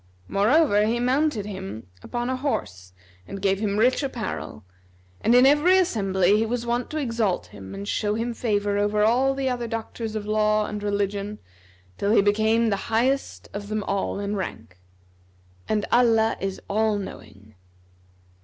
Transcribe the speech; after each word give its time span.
Moreover 0.27 0.83
he 0.87 0.99
mounted 0.99 1.45
him 1.45 1.85
upon 2.01 2.27
a 2.27 2.35
horse 2.35 2.91
and 3.27 3.39
gave 3.39 3.59
him 3.59 3.77
rich 3.77 4.01
apparel; 4.01 4.63
and 5.23 5.35
in 5.35 5.45
every 5.45 5.77
assembly 5.77 6.37
he 6.37 6.45
was 6.47 6.65
wont 6.65 6.89
to 6.89 6.97
exalt 6.97 7.45
him 7.53 7.75
and 7.75 7.87
show 7.87 8.15
him 8.15 8.33
favour 8.33 8.79
over 8.79 9.03
all 9.03 9.35
the 9.35 9.47
other 9.47 9.67
doctors 9.67 10.15
of 10.15 10.25
law 10.25 10.65
and 10.65 10.81
religion 10.81 11.37
till 11.99 12.09
he 12.13 12.21
became 12.23 12.71
the 12.71 12.89
highest 12.89 13.47
of 13.53 13.67
them 13.67 13.83
all 13.83 14.19
in 14.19 14.35
rank. 14.35 14.79
And 15.69 15.85
Allah 15.91 16.35
is 16.39 16.59
All 16.67 16.97
knowing. 16.97 17.53